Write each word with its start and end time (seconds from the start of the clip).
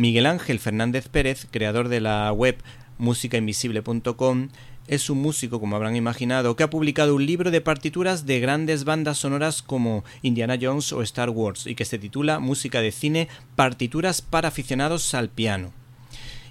Miguel 0.00 0.24
Ángel 0.24 0.60
Fernández 0.60 1.08
Pérez, 1.08 1.46
creador 1.50 1.90
de 1.90 2.00
la 2.00 2.32
web 2.32 2.56
musicainvisible.com, 2.96 4.48
es 4.88 5.10
un 5.10 5.18
músico, 5.18 5.60
como 5.60 5.76
habrán 5.76 5.94
imaginado, 5.94 6.56
que 6.56 6.62
ha 6.62 6.70
publicado 6.70 7.14
un 7.14 7.26
libro 7.26 7.50
de 7.50 7.60
partituras 7.60 8.24
de 8.24 8.40
grandes 8.40 8.84
bandas 8.84 9.18
sonoras 9.18 9.60
como 9.60 10.02
Indiana 10.22 10.56
Jones 10.58 10.94
o 10.94 11.02
Star 11.02 11.28
Wars 11.28 11.66
y 11.66 11.74
que 11.74 11.84
se 11.84 11.98
titula 11.98 12.38
Música 12.38 12.80
de 12.80 12.92
cine, 12.92 13.28
partituras 13.56 14.22
para 14.22 14.48
aficionados 14.48 15.12
al 15.12 15.28
piano. 15.28 15.70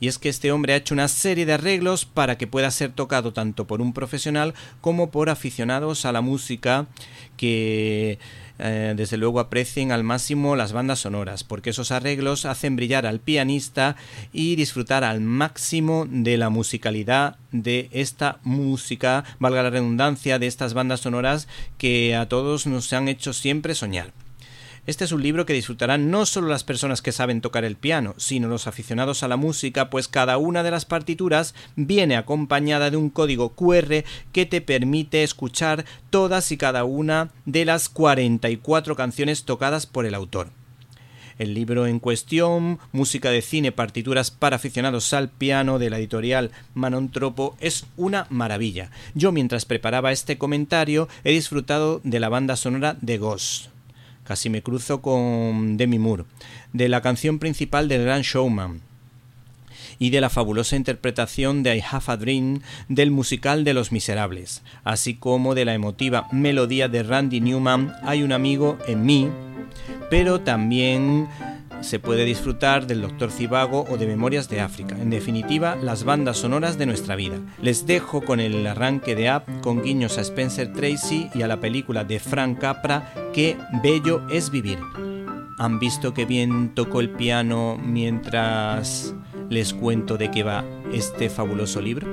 Y 0.00 0.08
es 0.08 0.18
que 0.18 0.28
este 0.28 0.50
hombre 0.50 0.72
ha 0.72 0.76
hecho 0.76 0.94
una 0.94 1.06
serie 1.06 1.46
de 1.46 1.52
arreglos 1.52 2.04
para 2.04 2.36
que 2.36 2.48
pueda 2.48 2.72
ser 2.72 2.90
tocado 2.90 3.32
tanto 3.32 3.68
por 3.68 3.80
un 3.80 3.92
profesional 3.92 4.54
como 4.80 5.12
por 5.12 5.30
aficionados 5.30 6.04
a 6.04 6.10
la 6.10 6.20
música 6.20 6.86
que 7.36 8.18
eh, 8.58 8.94
desde 8.96 9.16
luego 9.16 9.40
aprecien 9.40 9.92
al 9.92 10.04
máximo 10.04 10.56
las 10.56 10.72
bandas 10.72 11.00
sonoras, 11.00 11.44
porque 11.44 11.70
esos 11.70 11.90
arreglos 11.90 12.44
hacen 12.44 12.76
brillar 12.76 13.06
al 13.06 13.20
pianista 13.20 13.96
y 14.32 14.56
disfrutar 14.56 15.04
al 15.04 15.20
máximo 15.20 16.06
de 16.08 16.36
la 16.36 16.50
musicalidad 16.50 17.36
de 17.52 17.88
esta 17.92 18.38
música, 18.42 19.24
valga 19.38 19.62
la 19.62 19.70
redundancia, 19.70 20.38
de 20.38 20.46
estas 20.46 20.74
bandas 20.74 21.00
sonoras 21.00 21.48
que 21.78 22.14
a 22.14 22.28
todos 22.28 22.66
nos 22.66 22.92
han 22.92 23.08
hecho 23.08 23.32
siempre 23.32 23.74
soñar. 23.74 24.25
Este 24.86 25.04
es 25.04 25.10
un 25.10 25.20
libro 25.20 25.46
que 25.46 25.52
disfrutarán 25.52 26.12
no 26.12 26.26
solo 26.26 26.46
las 26.46 26.62
personas 26.62 27.02
que 27.02 27.10
saben 27.10 27.40
tocar 27.40 27.64
el 27.64 27.74
piano, 27.74 28.14
sino 28.18 28.46
los 28.46 28.68
aficionados 28.68 29.24
a 29.24 29.28
la 29.28 29.36
música, 29.36 29.90
pues 29.90 30.06
cada 30.06 30.38
una 30.38 30.62
de 30.62 30.70
las 30.70 30.84
partituras 30.84 31.56
viene 31.74 32.16
acompañada 32.16 32.88
de 32.92 32.96
un 32.96 33.10
código 33.10 33.48
QR 33.56 34.04
que 34.30 34.46
te 34.46 34.60
permite 34.60 35.24
escuchar 35.24 35.84
todas 36.10 36.52
y 36.52 36.56
cada 36.56 36.84
una 36.84 37.30
de 37.46 37.64
las 37.64 37.88
44 37.88 38.94
canciones 38.94 39.42
tocadas 39.42 39.86
por 39.86 40.06
el 40.06 40.14
autor. 40.14 40.50
El 41.40 41.54
libro 41.54 41.88
en 41.88 41.98
cuestión, 41.98 42.78
Música 42.92 43.30
de 43.30 43.42
cine, 43.42 43.72
partituras 43.72 44.30
para 44.30 44.54
aficionados 44.54 45.12
al 45.12 45.30
piano 45.30 45.80
de 45.80 45.90
la 45.90 45.98
editorial 45.98 46.52
Manontropo, 46.74 47.56
es 47.58 47.86
una 47.96 48.28
maravilla. 48.30 48.92
Yo 49.14 49.32
mientras 49.32 49.64
preparaba 49.64 50.12
este 50.12 50.38
comentario 50.38 51.08
he 51.24 51.32
disfrutado 51.32 52.00
de 52.04 52.20
la 52.20 52.28
banda 52.28 52.54
sonora 52.54 52.96
de 53.00 53.18
Ghost 53.18 53.75
casi 54.26 54.50
me 54.50 54.62
cruzo 54.62 55.00
con 55.00 55.76
Demi 55.76 55.98
Moore, 55.98 56.24
de 56.72 56.88
la 56.88 57.00
canción 57.00 57.38
principal 57.38 57.88
del 57.88 58.04
Gran 58.04 58.22
Showman 58.22 58.80
y 59.98 60.10
de 60.10 60.20
la 60.20 60.30
fabulosa 60.30 60.76
interpretación 60.76 61.62
de 61.62 61.76
I 61.76 61.82
Have 61.90 62.04
a 62.08 62.16
Dream 62.16 62.60
del 62.88 63.10
musical 63.10 63.64
de 63.64 63.74
Los 63.74 63.92
Miserables, 63.92 64.62
así 64.84 65.14
como 65.14 65.54
de 65.54 65.64
la 65.64 65.74
emotiva 65.74 66.28
melodía 66.32 66.88
de 66.88 67.02
Randy 67.02 67.40
Newman 67.40 67.94
Hay 68.02 68.22
un 68.22 68.32
amigo 68.32 68.78
en 68.86 69.06
mí, 69.06 69.30
pero 70.10 70.40
también 70.40 71.28
se 71.80 71.98
puede 71.98 72.24
disfrutar 72.24 72.86
del 72.86 73.02
Doctor 73.02 73.30
Cibago 73.30 73.84
o 73.88 73.96
de 73.96 74.06
Memorias 74.06 74.48
de 74.48 74.60
África, 74.60 74.96
en 74.98 75.10
definitiva, 75.10 75.76
las 75.76 76.04
bandas 76.04 76.38
sonoras 76.38 76.78
de 76.78 76.86
nuestra 76.86 77.16
vida. 77.16 77.38
Les 77.60 77.86
dejo 77.86 78.22
con 78.22 78.40
el 78.40 78.66
arranque 78.66 79.14
de 79.14 79.30
Up 79.34 79.60
con 79.62 79.82
guiños 79.82 80.18
a 80.18 80.22
Spencer 80.22 80.72
Tracy 80.72 81.30
y 81.34 81.42
a 81.42 81.48
la 81.48 81.60
película 81.60 82.04
de 82.04 82.18
Frank 82.18 82.58
Capra, 82.58 83.12
Qué 83.32 83.56
bello 83.82 84.26
es 84.30 84.50
vivir. 84.50 84.78
¿Han 85.58 85.78
visto 85.78 86.14
que 86.14 86.24
bien 86.24 86.74
tocó 86.74 87.00
el 87.00 87.10
piano 87.10 87.78
mientras 87.82 89.14
les 89.48 89.74
cuento 89.74 90.16
de 90.16 90.30
qué 90.30 90.42
va 90.42 90.64
este 90.92 91.28
fabuloso 91.30 91.80
libro? 91.80 92.06